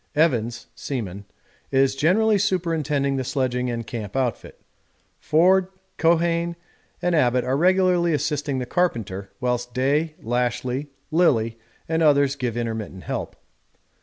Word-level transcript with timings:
Evans 0.15 0.65
(seaman) 0.73 1.25
is 1.69 1.95
generally 1.95 2.39
superintending 2.39 3.17
the 3.17 3.23
sledging 3.23 3.69
and 3.69 3.85
camp 3.85 4.15
outfit. 4.15 4.59
Forde, 5.19 5.67
Keohane, 5.99 6.55
and 7.03 7.13
Abbott 7.13 7.43
are 7.43 7.55
regularly 7.55 8.11
assisting 8.11 8.57
the 8.57 8.65
carpenter, 8.65 9.29
whilst 9.39 9.75
Day, 9.75 10.15
Lashly, 10.19 10.87
Lillie, 11.11 11.59
and 11.87 12.01
others 12.01 12.35
give 12.35 12.57
intermittent 12.57 13.03
help. 13.03 13.35